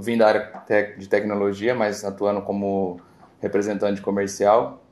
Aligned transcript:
vim 0.00 0.16
da 0.16 0.26
área 0.26 0.62
de 0.96 1.08
tecnologia, 1.08 1.74
mas 1.74 2.04
atuando 2.04 2.42
como 2.42 3.00
representante 3.40 4.00
comercial. 4.00 4.82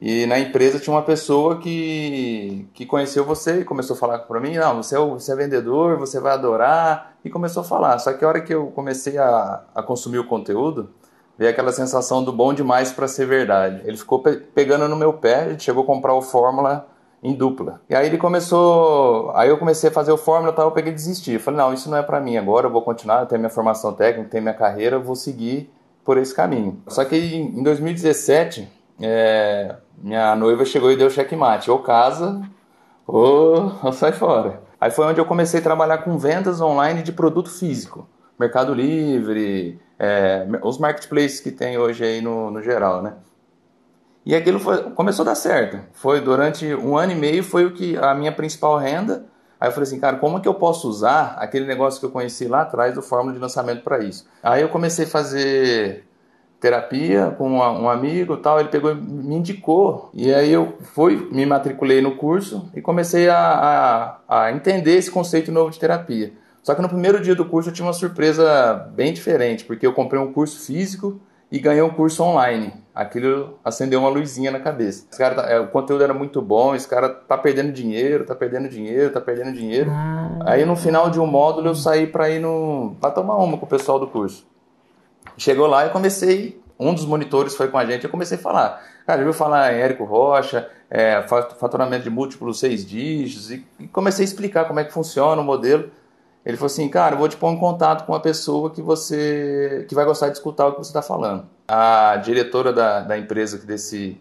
E 0.00 0.24
na 0.24 0.38
empresa 0.38 0.78
tinha 0.78 0.94
uma 0.94 1.02
pessoa 1.02 1.58
que, 1.58 2.66
que 2.72 2.86
conheceu 2.86 3.22
você 3.24 3.60
e 3.60 3.64
começou 3.64 3.94
a 3.94 3.98
falar 3.98 4.18
para 4.20 4.40
mim: 4.40 4.54
não, 4.56 4.82
você 4.82 4.96
é, 4.96 4.98
você 4.98 5.32
é 5.32 5.36
vendedor, 5.36 5.98
você 5.98 6.18
vai 6.18 6.32
adorar. 6.32 7.16
E 7.22 7.28
começou 7.28 7.60
a 7.62 7.64
falar. 7.64 7.98
Só 7.98 8.14
que 8.14 8.24
a 8.24 8.28
hora 8.28 8.40
que 8.40 8.54
eu 8.54 8.68
comecei 8.68 9.18
a, 9.18 9.62
a 9.74 9.82
consumir 9.82 10.18
o 10.18 10.26
conteúdo, 10.26 10.88
veio 11.36 11.50
aquela 11.50 11.70
sensação 11.70 12.24
do 12.24 12.32
bom 12.32 12.54
demais 12.54 12.92
para 12.92 13.06
ser 13.06 13.26
verdade. 13.26 13.82
Ele 13.84 13.96
ficou 13.96 14.22
pe 14.22 14.36
pegando 14.36 14.88
no 14.88 14.96
meu 14.96 15.12
pé, 15.12 15.48
ele 15.48 15.58
chegou 15.58 15.82
a 15.82 15.86
comprar 15.86 16.14
o 16.14 16.22
Fórmula 16.22 16.86
em 17.22 17.34
dupla. 17.34 17.80
E 17.88 17.94
aí 17.94 18.06
ele 18.06 18.16
começou, 18.16 19.30
aí 19.34 19.48
eu 19.48 19.58
comecei 19.58 19.90
a 19.90 19.92
fazer 19.92 20.12
o 20.12 20.16
Fórmula, 20.16 20.52
tal, 20.52 20.66
eu 20.66 20.72
peguei 20.72 20.92
e 20.92 20.94
desisti. 20.94 21.32
Eu 21.32 21.40
falei, 21.40 21.58
não, 21.58 21.72
isso 21.72 21.90
não 21.90 21.98
é 21.98 22.02
para 22.02 22.20
mim 22.20 22.36
agora, 22.36 22.66
eu 22.66 22.70
vou 22.70 22.82
continuar, 22.82 23.20
eu 23.20 23.26
tenho 23.26 23.40
minha 23.40 23.50
formação 23.50 23.92
técnica, 23.92 24.30
tenho 24.30 24.42
minha 24.42 24.54
carreira, 24.54 24.96
eu 24.96 25.02
vou 25.02 25.14
seguir 25.14 25.70
por 26.04 26.16
esse 26.16 26.34
caminho. 26.34 26.82
Só 26.88 27.04
que 27.04 27.16
em 27.16 27.62
2017, 27.62 28.68
é, 29.00 29.76
minha 29.98 30.34
noiva 30.34 30.64
chegou 30.64 30.90
e 30.90 30.96
deu 30.96 31.10
checkmate, 31.10 31.70
ou 31.70 31.80
casa 31.80 32.40
ou, 33.06 33.72
ou 33.82 33.92
sai 33.92 34.12
fora. 34.12 34.62
Aí 34.80 34.90
foi 34.90 35.06
onde 35.06 35.20
eu 35.20 35.26
comecei 35.26 35.60
a 35.60 35.62
trabalhar 35.62 35.98
com 35.98 36.16
vendas 36.16 36.60
online 36.60 37.02
de 37.02 37.12
produto 37.12 37.50
físico. 37.50 38.08
Mercado 38.38 38.72
Livre, 38.72 39.78
é, 39.98 40.46
os 40.62 40.78
marketplaces 40.78 41.40
que 41.40 41.50
tem 41.50 41.76
hoje 41.76 42.02
aí 42.02 42.22
no, 42.22 42.50
no 42.50 42.62
geral, 42.62 43.02
né? 43.02 43.14
E 44.30 44.34
aquilo 44.36 44.60
foi, 44.60 44.80
começou 44.92 45.24
a 45.24 45.30
dar 45.30 45.34
certo. 45.34 45.80
Foi 45.92 46.20
durante 46.20 46.72
um 46.72 46.96
ano 46.96 47.10
e 47.10 47.16
meio, 47.16 47.42
foi 47.42 47.64
o 47.64 47.72
que 47.72 47.96
a 47.96 48.14
minha 48.14 48.30
principal 48.30 48.78
renda. 48.78 49.26
Aí 49.60 49.66
eu 49.66 49.72
falei 49.72 49.88
assim, 49.88 49.98
cara, 49.98 50.18
como 50.18 50.38
é 50.38 50.40
que 50.40 50.46
eu 50.46 50.54
posso 50.54 50.88
usar 50.88 51.34
aquele 51.36 51.66
negócio 51.66 51.98
que 51.98 52.06
eu 52.06 52.12
conheci 52.12 52.46
lá 52.46 52.60
atrás 52.60 52.94
do 52.94 53.02
fórmula 53.02 53.34
de 53.34 53.40
lançamento 53.40 53.82
para 53.82 53.98
isso? 53.98 54.24
Aí 54.40 54.62
eu 54.62 54.68
comecei 54.68 55.04
a 55.04 55.08
fazer 55.08 56.04
terapia 56.60 57.34
com 57.36 57.50
um 57.50 57.90
amigo 57.90 58.36
tal, 58.36 58.60
ele 58.60 58.68
pegou 58.68 58.94
me 58.94 59.34
indicou 59.34 60.10
e 60.14 60.32
aí 60.32 60.52
eu 60.52 60.74
fui, 60.80 61.28
me 61.32 61.44
matriculei 61.44 62.00
no 62.00 62.14
curso 62.14 62.70
e 62.72 62.80
comecei 62.80 63.28
a, 63.28 63.36
a, 64.28 64.42
a, 64.44 64.52
entender 64.52 64.94
esse 64.94 65.10
conceito 65.10 65.50
novo 65.50 65.72
de 65.72 65.80
terapia. 65.80 66.34
Só 66.62 66.72
que 66.76 66.82
no 66.82 66.88
primeiro 66.88 67.20
dia 67.20 67.34
do 67.34 67.46
curso 67.46 67.70
eu 67.70 67.74
tinha 67.74 67.84
uma 67.84 67.92
surpresa 67.92 68.74
bem 68.94 69.12
diferente, 69.12 69.64
porque 69.64 69.84
eu 69.84 69.92
comprei 69.92 70.22
um 70.22 70.32
curso 70.32 70.64
físico 70.64 71.20
e 71.50 71.58
ganhei 71.58 71.82
um 71.82 71.90
curso 71.90 72.22
online. 72.22 72.72
Aquilo 72.94 73.58
acendeu 73.64 74.00
uma 74.00 74.08
luzinha 74.08 74.50
na 74.50 74.60
cabeça. 74.60 75.06
Esse 75.10 75.18
cara, 75.18 75.34
tá, 75.34 75.50
é, 75.50 75.58
o 75.58 75.68
conteúdo 75.68 76.04
era 76.04 76.14
muito 76.14 76.40
bom, 76.42 76.74
esse 76.74 76.88
cara 76.88 77.08
tá 77.08 77.36
perdendo 77.36 77.72
dinheiro, 77.72 78.24
tá 78.24 78.34
perdendo 78.34 78.68
dinheiro, 78.68 79.12
tá 79.12 79.20
perdendo 79.20 79.52
dinheiro. 79.52 79.90
Ah. 79.90 80.38
Aí 80.44 80.64
no 80.64 80.76
final 80.76 81.10
de 81.10 81.18
um 81.18 81.26
módulo 81.26 81.68
eu 81.68 81.74
saí 81.74 82.06
para 82.06 82.28
ir 82.30 82.40
no 82.40 82.96
para 83.00 83.10
tomar 83.10 83.36
uma 83.36 83.56
com 83.56 83.66
o 83.66 83.68
pessoal 83.68 83.98
do 83.98 84.06
curso. 84.06 84.46
Chegou 85.36 85.66
lá 85.66 85.86
e 85.86 85.90
comecei, 85.90 86.60
um 86.78 86.92
dos 86.92 87.04
monitores 87.04 87.54
foi 87.56 87.68
com 87.68 87.78
a 87.78 87.84
gente, 87.84 88.04
eu 88.04 88.10
comecei 88.10 88.36
a 88.36 88.40
falar. 88.40 88.82
Cara, 89.06 89.22
eu 89.22 89.26
ouviu 89.26 89.38
falar 89.38 89.72
em 89.72 89.80
Érico 89.80 90.04
Rocha, 90.04 90.68
é, 90.90 91.22
faturamento 91.22 92.04
de 92.04 92.10
múltiplos 92.10 92.60
seis 92.60 92.84
dígitos, 92.84 93.50
e, 93.50 93.64
e, 93.78 93.88
comecei 93.88 94.24
a 94.24 94.28
explicar 94.28 94.66
como 94.66 94.80
é 94.80 94.84
que 94.84 94.92
funciona 94.92 95.40
o 95.40 95.44
modelo. 95.44 95.90
Ele 96.44 96.56
falou 96.56 96.66
assim, 96.66 96.88
cara, 96.88 97.14
eu 97.14 97.18
vou 97.18 97.28
te 97.28 97.36
pôr 97.36 97.50
em 97.52 97.58
contato 97.58 98.06
com 98.06 98.12
uma 98.12 98.20
pessoa 98.20 98.70
que 98.70 98.80
você 98.80 99.84
que 99.88 99.94
vai 99.94 100.04
gostar 100.04 100.28
de 100.28 100.36
escutar 100.36 100.68
o 100.68 100.72
que 100.72 100.78
você 100.78 100.90
está 100.90 101.02
falando. 101.02 101.46
A 101.68 102.16
diretora 102.16 102.72
da, 102.72 103.00
da 103.00 103.18
empresa 103.18 103.58
desse, 103.58 104.20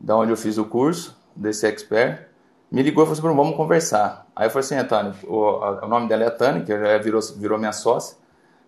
da 0.00 0.16
onde 0.16 0.32
eu 0.32 0.36
fiz 0.36 0.56
o 0.56 0.64
curso, 0.64 1.16
desse 1.34 1.66
expert, 1.66 2.26
me 2.70 2.82
ligou 2.82 3.04
e 3.04 3.06
falou 3.06 3.28
assim, 3.28 3.36
vamos 3.36 3.56
conversar. 3.56 4.26
Aí 4.34 4.46
eu 4.46 4.50
falei 4.50 4.64
assim, 4.64 4.76
Antônio, 4.76 5.14
o, 5.24 5.84
o 5.84 5.88
nome 5.88 6.08
dela 6.08 6.24
é 6.24 6.30
Tânia, 6.30 6.62
que 6.62 6.72
já 6.72 6.98
virou, 6.98 7.20
virou 7.36 7.58
minha 7.58 7.72
sócia. 7.72 8.16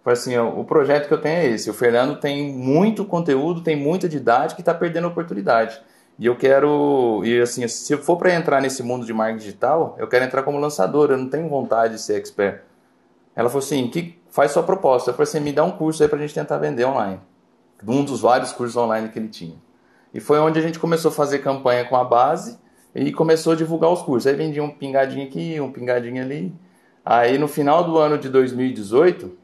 Falei 0.04 0.18
assim, 0.18 0.38
o 0.38 0.64
projeto 0.64 1.08
que 1.08 1.14
eu 1.14 1.20
tenho 1.20 1.36
é 1.36 1.46
esse. 1.46 1.68
O 1.68 1.74
Fernando 1.74 2.20
tem 2.20 2.52
muito 2.52 3.04
conteúdo, 3.04 3.62
tem 3.62 3.76
muita 3.76 4.08
didática 4.08 4.60
e 4.60 4.62
está 4.62 4.72
perdendo 4.72 5.08
oportunidade. 5.08 5.80
E 6.18 6.26
eu 6.26 6.34
quero, 6.34 7.22
e 7.24 7.40
assim, 7.40 7.66
se 7.68 7.96
for 7.98 8.16
para 8.16 8.34
entrar 8.34 8.60
nesse 8.60 8.82
mundo 8.82 9.06
de 9.06 9.12
marketing 9.12 9.38
digital, 9.38 9.94
eu 9.98 10.08
quero 10.08 10.24
entrar 10.24 10.42
como 10.42 10.58
lançador, 10.58 11.10
eu 11.10 11.16
não 11.16 11.28
tenho 11.28 11.48
vontade 11.48 11.94
de 11.94 12.00
ser 12.00 12.16
expert. 12.16 12.62
Ela 13.36 13.48
falou 13.48 13.64
assim, 13.64 13.88
que 13.88 14.18
faz 14.28 14.50
sua 14.50 14.64
proposta. 14.64 15.10
Eu 15.10 15.14
falei 15.14 15.28
assim, 15.28 15.38
me 15.38 15.52
dá 15.52 15.62
um 15.62 15.70
curso 15.70 16.02
aí 16.02 16.08
para 16.08 16.18
a 16.18 16.20
gente 16.20 16.34
tentar 16.34 16.58
vender 16.58 16.84
online. 16.84 17.20
Um 17.86 18.04
dos 18.04 18.20
vários 18.20 18.52
cursos 18.52 18.76
online 18.76 19.10
que 19.10 19.18
ele 19.18 19.28
tinha. 19.28 19.56
E 20.12 20.18
foi 20.18 20.40
onde 20.40 20.58
a 20.58 20.62
gente 20.62 20.80
começou 20.80 21.10
a 21.10 21.14
fazer 21.14 21.38
campanha 21.38 21.84
com 21.84 21.96
a 21.96 22.02
base 22.02 22.58
e 22.92 23.12
começou 23.12 23.52
a 23.52 23.56
divulgar 23.56 23.90
os 23.90 24.02
cursos. 24.02 24.26
Aí 24.26 24.34
vendia 24.34 24.64
um 24.64 24.70
pingadinho 24.70 25.24
aqui, 25.24 25.60
um 25.60 25.70
pingadinho 25.70 26.20
ali. 26.20 26.52
Aí 27.04 27.38
no 27.38 27.46
final 27.46 27.84
do 27.84 27.96
ano 27.96 28.18
de 28.18 28.28
2018, 28.28 29.38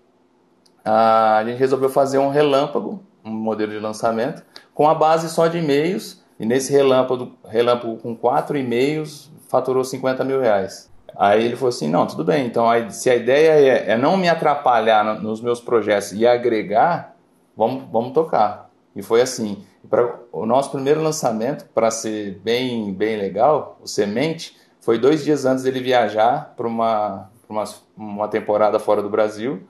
a 0.85 1.43
gente 1.47 1.59
resolveu 1.59 1.89
fazer 1.89 2.19
um 2.19 2.31
relâmpago, 2.31 3.01
um 3.25 3.31
modelo 3.31 3.71
de 3.71 3.79
lançamento, 3.79 4.43
com 4.75 4.89
a 4.89 4.95
base 4.95 5.29
só 5.29 5.47
de 5.47 5.59
e-mails, 5.59 6.24
e 6.39 6.45
nesse 6.45 6.73
relâmpago, 6.73 7.33
relâmpago 7.47 7.97
com 7.99 8.17
quatro 8.17 8.57
e-mails, 8.59 9.31
faturou 9.49 9.85
50 9.85 10.25
mil 10.25 10.41
reais. 10.41 10.91
Aí 11.17 11.45
ele 11.45 11.55
falou 11.55 11.69
assim, 11.69 11.89
não, 11.89 12.07
tudo 12.07 12.25
bem, 12.25 12.47
então 12.47 12.67
se 12.91 13.09
a 13.09 13.15
ideia 13.15 13.51
é, 13.53 13.93
é 13.93 13.97
não 13.97 14.17
me 14.17 14.29
atrapalhar 14.29 15.05
no, 15.05 15.23
nos 15.23 15.41
meus 15.41 15.61
projetos 15.61 16.13
e 16.13 16.27
agregar, 16.27 17.15
vamos, 17.57 17.85
vamos 17.91 18.13
tocar. 18.13 18.71
E 18.97 19.03
foi 19.03 19.21
assim. 19.21 19.65
Pra, 19.89 20.19
o 20.33 20.47
nosso 20.47 20.71
primeiro 20.71 21.03
lançamento, 21.03 21.67
para 21.75 21.91
ser 21.91 22.41
bem, 22.43 22.93
bem 22.93 23.17
legal, 23.17 23.79
o 23.83 23.87
Semente, 23.87 24.57
foi 24.81 24.99
dois 24.99 25.25
dias 25.25 25.45
antes 25.45 25.63
dele 25.65 25.81
viajar 25.81 26.53
para 26.57 26.67
uma, 26.67 27.31
uma, 27.49 27.65
uma 27.97 28.29
temporada 28.29 28.79
fora 28.79 29.03
do 29.03 29.11
Brasil, 29.11 29.63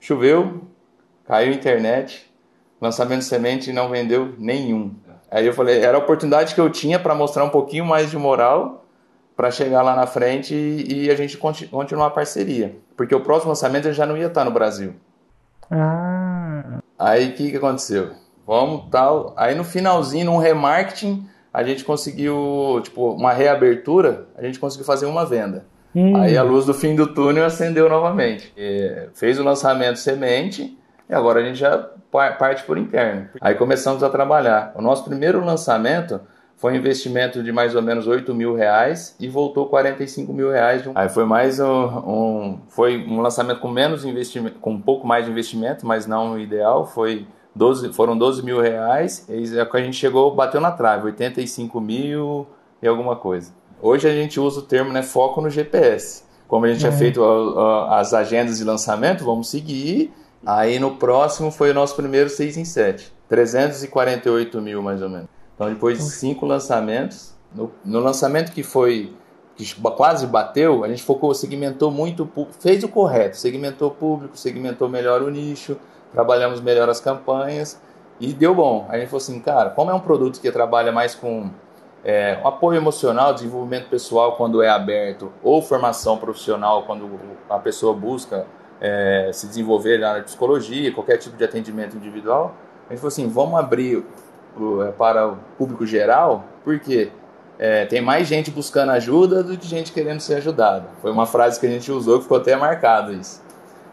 Choveu, 0.00 0.62
caiu 1.26 1.52
a 1.52 1.54
internet, 1.54 2.32
lançamento 2.80 3.22
semente 3.22 3.70
não 3.70 3.90
vendeu 3.90 4.34
nenhum. 4.38 4.94
Aí 5.30 5.46
eu 5.46 5.52
falei, 5.52 5.80
era 5.80 5.96
a 5.96 6.00
oportunidade 6.00 6.54
que 6.54 6.60
eu 6.60 6.68
tinha 6.68 6.98
para 6.98 7.14
mostrar 7.14 7.44
um 7.44 7.50
pouquinho 7.50 7.84
mais 7.84 8.10
de 8.10 8.18
moral 8.18 8.84
para 9.36 9.50
chegar 9.50 9.80
lá 9.80 9.94
na 9.94 10.06
frente 10.06 10.54
e, 10.54 11.04
e 11.04 11.10
a 11.10 11.14
gente 11.14 11.38
continuar 11.38 12.06
a 12.06 12.10
parceria. 12.10 12.76
Porque 12.96 13.14
o 13.14 13.20
próximo 13.20 13.50
lançamento 13.50 13.92
já 13.92 14.04
não 14.04 14.16
ia 14.16 14.26
estar 14.26 14.44
no 14.44 14.50
Brasil. 14.50 14.94
Ah. 15.70 16.80
Aí 16.98 17.30
o 17.30 17.32
que, 17.34 17.50
que 17.50 17.56
aconteceu? 17.56 18.10
Vamos 18.46 18.90
tal. 18.90 19.32
Aí 19.36 19.54
no 19.54 19.64
finalzinho, 19.64 20.26
num 20.26 20.36
remarketing, 20.36 21.26
a 21.54 21.62
gente 21.62 21.84
conseguiu, 21.84 22.80
tipo, 22.82 23.12
uma 23.12 23.32
reabertura, 23.32 24.26
a 24.36 24.42
gente 24.42 24.58
conseguiu 24.58 24.84
fazer 24.84 25.06
uma 25.06 25.24
venda. 25.24 25.64
Hum. 25.94 26.16
Aí 26.16 26.36
a 26.36 26.42
luz 26.42 26.66
do 26.66 26.74
fim 26.74 26.94
do 26.94 27.06
túnel 27.06 27.44
acendeu 27.44 27.88
novamente. 27.88 28.52
E 28.56 29.08
fez 29.14 29.38
o 29.38 29.44
lançamento 29.44 29.98
semente 29.98 30.76
e 31.10 31.14
agora 31.14 31.40
a 31.40 31.44
gente 31.44 31.58
já 31.58 31.90
parte 32.38 32.62
por 32.62 32.78
interno. 32.78 33.28
Aí 33.40 33.54
começamos 33.54 34.02
a 34.02 34.08
trabalhar. 34.08 34.72
O 34.76 34.82
nosso 34.82 35.04
primeiro 35.04 35.44
lançamento 35.44 36.20
foi 36.56 36.72
um 36.72 36.76
investimento 36.76 37.42
de 37.42 37.50
mais 37.50 37.74
ou 37.74 37.82
menos 37.82 38.06
8 38.06 38.32
mil 38.34 38.54
reais 38.54 39.16
e 39.18 39.28
voltou 39.28 39.66
45 39.66 40.32
mil 40.32 40.50
reais. 40.50 40.84
Aí 40.94 41.08
foi 41.08 41.24
mais 41.24 41.58
um, 41.58 41.66
um, 41.66 42.60
foi 42.68 42.98
um 42.98 43.20
lançamento 43.20 43.60
com 43.60 43.68
menos 43.68 44.04
investimento, 44.04 44.58
com 44.60 44.72
um 44.72 44.80
pouco 44.80 45.06
mais 45.06 45.24
de 45.24 45.32
investimento, 45.32 45.84
mas 45.86 46.06
não 46.06 46.34
o 46.34 46.38
ideal. 46.38 46.86
Foi 46.86 47.26
12, 47.56 47.92
foram 47.92 48.16
12 48.16 48.44
mil 48.44 48.60
reais 48.60 49.26
e 49.28 49.58
a 49.58 49.80
gente 49.80 49.96
chegou, 49.96 50.32
bateu 50.34 50.60
na 50.60 50.70
trave, 50.70 51.06
85 51.06 51.80
mil 51.80 52.46
e 52.80 52.86
alguma 52.86 53.16
coisa. 53.16 53.52
Hoje 53.82 54.08
a 54.08 54.12
gente 54.12 54.38
usa 54.38 54.60
o 54.60 54.62
termo 54.62 54.92
né, 54.92 55.02
foco 55.02 55.40
no 55.40 55.50
GPS. 55.50 56.22
Como 56.46 56.66
a 56.66 56.68
gente 56.68 56.84
é. 56.84 56.88
tinha 56.88 56.92
feito 56.92 57.24
a, 57.24 57.94
a, 57.94 58.00
as 58.00 58.12
agendas 58.12 58.58
de 58.58 58.64
lançamento, 58.64 59.24
vamos 59.24 59.48
seguir. 59.48 60.12
Aí 60.44 60.78
no 60.78 60.96
próximo 60.96 61.50
foi 61.50 61.70
o 61.70 61.74
nosso 61.74 61.94
primeiro 61.94 62.30
6 62.30 62.56
em 62.56 62.64
7. 62.64 63.12
348 63.28 64.60
mil 64.60 64.82
mais 64.82 65.00
ou 65.02 65.08
menos. 65.08 65.28
Então 65.54 65.68
depois 65.68 65.98
de 65.98 66.04
cinco 66.04 66.46
lançamentos, 66.46 67.34
no, 67.54 67.70
no 67.84 68.00
lançamento 68.00 68.52
que 68.52 68.62
foi 68.62 69.14
que 69.54 69.74
quase 69.90 70.26
bateu, 70.26 70.84
a 70.84 70.88
gente 70.88 71.02
focou, 71.02 71.34
segmentou 71.34 71.90
muito, 71.90 72.28
fez 72.58 72.82
o 72.82 72.88
correto, 72.88 73.36
segmentou 73.36 73.90
público, 73.90 74.36
segmentou 74.36 74.88
melhor 74.88 75.20
o 75.20 75.30
nicho, 75.30 75.76
trabalhamos 76.12 76.60
melhor 76.60 76.88
as 76.88 76.98
campanhas 76.98 77.78
e 78.18 78.32
deu 78.32 78.54
bom. 78.54 78.86
Aí 78.88 78.96
a 78.96 79.00
gente 79.00 79.10
falou 79.10 79.22
assim, 79.22 79.38
cara, 79.40 79.70
como 79.70 79.90
é 79.90 79.94
um 79.94 80.00
produto 80.00 80.40
que 80.40 80.50
trabalha 80.50 80.90
mais 80.90 81.14
com 81.14 81.50
é, 82.02 82.40
um 82.42 82.48
apoio 82.48 82.78
emocional, 82.78 83.34
desenvolvimento 83.34 83.88
pessoal 83.88 84.36
quando 84.36 84.62
é 84.62 84.68
aberto, 84.70 85.30
ou 85.42 85.60
formação 85.60 86.16
profissional 86.16 86.84
quando 86.84 87.20
a 87.48 87.58
pessoa 87.58 87.92
busca 87.92 88.46
é, 88.80 89.30
se 89.32 89.46
desenvolver 89.46 89.98
na 89.98 90.10
área 90.10 90.20
de 90.20 90.26
psicologia, 90.26 90.92
qualquer 90.92 91.18
tipo 91.18 91.36
de 91.36 91.44
atendimento 91.44 91.96
individual. 91.96 92.54
A 92.88 92.92
gente 92.92 93.00
falou 93.00 93.08
assim, 93.08 93.28
vamos 93.28 93.58
abrir 93.58 94.04
é, 94.86 94.92
para 94.92 95.28
o 95.28 95.38
público 95.58 95.84
geral, 95.84 96.44
porque 96.64 97.10
é, 97.58 97.84
tem 97.84 98.00
mais 98.00 98.26
gente 98.26 98.50
buscando 98.50 98.90
ajuda 98.90 99.42
do 99.42 99.56
que 99.56 99.66
gente 99.66 99.92
querendo 99.92 100.20
ser 100.20 100.36
ajudada. 100.36 100.86
Foi 101.02 101.10
uma 101.10 101.26
frase 101.26 101.60
que 101.60 101.66
a 101.66 101.70
gente 101.70 101.92
usou 101.92 102.16
que 102.16 102.22
ficou 102.22 102.38
até 102.38 102.56
marcado 102.56 103.12
isso. 103.12 103.42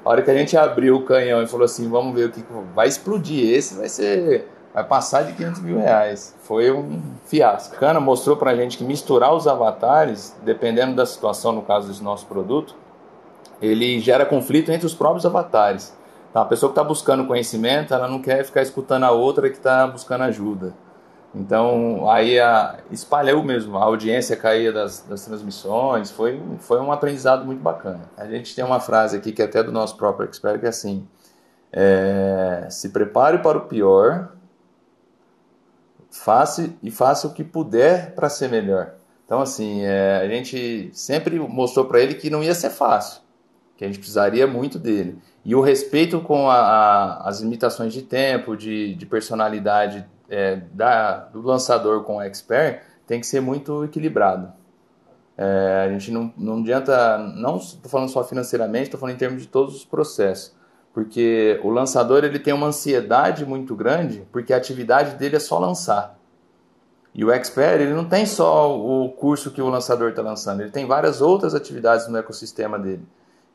A 0.06 0.10
hora 0.10 0.22
que 0.22 0.32
a 0.32 0.34
gente 0.34 0.56
abriu 0.56 0.96
o 0.96 1.04
canhão 1.04 1.44
e 1.44 1.48
falou 1.48 1.66
assim, 1.66 1.90
vamos 1.90 2.16
ver 2.16 2.30
o 2.30 2.32
que 2.32 2.42
vai 2.74 2.88
explodir, 2.88 3.54
esse 3.54 3.76
vai 3.76 3.90
ser 3.90 4.48
vai 4.74 4.84
passar 4.84 5.24
de 5.24 5.34
500 5.34 5.62
mil 5.62 5.80
reais. 5.80 6.36
Foi 6.44 6.72
um 6.72 7.02
fiasco. 7.26 7.76
Cana 7.78 8.00
mostrou 8.00 8.38
para 8.38 8.52
a 8.52 8.56
gente 8.56 8.78
que 8.78 8.84
misturar 8.84 9.34
os 9.34 9.48
avatares, 9.48 10.36
dependendo 10.44 10.96
da 10.96 11.04
situação, 11.04 11.52
no 11.52 11.64
caso 11.64 11.88
desse 11.88 12.04
nosso 12.04 12.28
produto, 12.28 12.76
ele 13.62 14.00
gera 14.00 14.26
conflito 14.26 14.72
entre 14.72 14.86
os 14.86 14.94
próprios 14.94 15.26
avatares. 15.26 15.96
Então, 16.30 16.42
a 16.42 16.46
pessoa 16.46 16.70
que 16.70 16.74
está 16.74 16.84
buscando 16.84 17.26
conhecimento, 17.26 17.94
ela 17.94 18.08
não 18.08 18.22
quer 18.22 18.44
ficar 18.44 18.62
escutando 18.62 19.04
a 19.04 19.12
outra 19.12 19.50
que 19.50 19.58
está 19.58 19.88
buscando 19.88 20.24
ajuda. 20.24 20.74
Então, 21.34 22.10
aí 22.10 22.40
a, 22.40 22.80
espalhou 22.90 23.44
mesmo, 23.44 23.78
a 23.78 23.84
audiência 23.84 24.36
caía 24.36 24.72
das, 24.72 25.02
das 25.02 25.26
transmissões, 25.26 26.10
foi, 26.10 26.42
foi 26.60 26.80
um 26.80 26.92
aprendizado 26.92 27.46
muito 27.46 27.62
bacana. 27.62 28.02
A 28.18 28.26
gente 28.26 28.56
tem 28.56 28.64
uma 28.64 28.80
frase 28.80 29.18
aqui 29.18 29.32
que 29.32 29.42
é 29.42 29.46
até 29.46 29.62
do 29.62 29.72
nosso 29.72 29.98
próprio 29.98 30.28
expert, 30.28 30.60
que 30.60 30.66
é 30.66 30.70
assim, 30.70 31.08
é, 31.72 32.68
se 32.70 32.90
prepare 32.90 33.40
para 33.40 33.58
o 33.58 33.62
pior, 33.62 34.32
faça 36.10 36.70
e 36.82 36.90
faça 36.90 37.28
o 37.28 37.34
que 37.34 37.44
puder 37.44 38.16
para 38.16 38.30
ser 38.30 38.50
melhor. 38.50 38.94
Então, 39.26 39.42
assim, 39.42 39.84
é, 39.84 40.22
a 40.24 40.28
gente 40.28 40.90
sempre 40.94 41.38
mostrou 41.38 41.86
para 41.86 42.00
ele 42.00 42.16
que 42.16 42.30
não 42.30 42.42
ia 42.42 42.56
ser 42.56 42.70
fácil, 42.70 43.22
que 43.78 43.86
a 43.86 43.88
gente 43.88 44.00
precisaria 44.00 44.48
muito 44.48 44.80
dele. 44.80 45.20
E 45.46 45.56
o 45.56 45.62
respeito 45.62 46.20
com 46.20 46.50
a, 46.50 46.58
a, 46.58 47.30
as 47.30 47.40
limitações 47.40 47.94
de 47.94 48.02
tempo, 48.02 48.58
de, 48.58 48.96
de 48.96 49.06
personalidade 49.06 50.06
é, 50.28 50.58
da, 50.74 51.20
do 51.20 51.42
lançador 51.42 52.04
com 52.04 52.18
o 52.18 52.22
expert 52.22 52.82
tem 53.06 53.22
que 53.22 53.28
ser 53.28 53.40
muito 53.40 53.86
equilibrado. 53.86 54.52
É, 55.38 55.86
a 55.88 55.92
gente 55.94 56.12
não, 56.12 56.34
não 56.36 56.60
adianta, 56.60 57.18
não 57.20 57.58
estou 57.58 57.90
falando 57.90 58.10
só 58.10 58.24
financeiramente, 58.24 58.86
estou 58.86 59.00
falando 59.00 59.16
em 59.16 59.20
termos 59.20 59.44
de 59.44 59.48
todos 59.48 59.76
os 59.76 59.86
processos. 59.86 60.58
Porque 60.92 61.60
o 61.64 61.70
lançador 61.70 62.24
ele 62.24 62.40
tem 62.40 62.54
uma 62.54 62.68
ansiedade 62.68 63.46
muito 63.46 63.76
grande, 63.76 64.28
porque 64.32 64.52
a 64.52 64.58
atividade 64.58 65.16
dele 65.16 65.36
é 65.36 65.40
só 65.40 65.60
lançar. 65.60 66.18
E 67.14 67.24
o 67.24 67.32
expert 67.32 67.80
ele 67.80 67.94
não 67.94 68.06
tem 68.06 68.26
só 68.26 68.76
o 68.76 69.10
curso 69.12 69.52
que 69.52 69.62
o 69.62 69.70
lançador 69.70 70.10
está 70.10 70.24
lançando, 70.24 70.62
ele 70.62 70.72
tem 70.72 70.88
várias 70.88 71.22
outras 71.22 71.54
atividades 71.54 72.08
no 72.08 72.18
ecossistema 72.18 72.80
dele. 72.80 73.06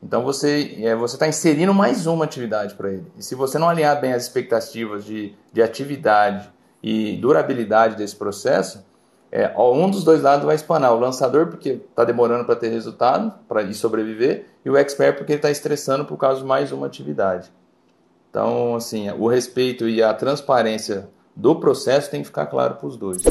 Então 0.03 0.21
você 0.21 0.75
é, 0.81 0.95
você 0.95 1.15
está 1.15 1.27
inserindo 1.27 1.73
mais 1.73 2.05
uma 2.05 2.25
atividade 2.25 2.75
para 2.75 2.91
ele. 2.91 3.05
E 3.17 3.23
se 3.23 3.35
você 3.35 3.57
não 3.57 3.69
alinhar 3.69 3.99
bem 4.01 4.11
as 4.11 4.23
expectativas 4.23 5.05
de, 5.05 5.33
de 5.51 5.61
atividade 5.61 6.51
e 6.81 7.15
durabilidade 7.17 7.95
desse 7.95 8.15
processo, 8.15 8.85
é, 9.31 9.51
um 9.57 9.89
dos 9.89 10.03
dois 10.03 10.21
lados 10.21 10.45
vai 10.45 10.55
espanar. 10.55 10.93
O 10.93 10.99
lançador, 10.99 11.47
porque 11.47 11.81
está 11.89 12.03
demorando 12.03 12.45
para 12.45 12.55
ter 12.55 12.67
resultado 12.67 13.33
para 13.47 13.63
ir 13.63 13.73
sobreviver, 13.73 14.45
e 14.63 14.69
o 14.69 14.77
expert, 14.77 15.17
porque 15.17 15.31
ele 15.31 15.39
está 15.39 15.49
estressando 15.49 16.05
por 16.05 16.17
causa 16.17 16.41
de 16.41 16.45
mais 16.45 16.71
uma 16.71 16.85
atividade. 16.85 17.51
Então, 18.29 18.75
assim, 18.75 19.09
o 19.11 19.27
respeito 19.27 19.87
e 19.87 20.03
a 20.03 20.13
transparência 20.13 21.09
do 21.35 21.55
processo 21.55 22.11
tem 22.11 22.21
que 22.21 22.27
ficar 22.27 22.45
claro 22.47 22.75
para 22.75 22.87
os 22.87 22.97
dois. 22.97 23.23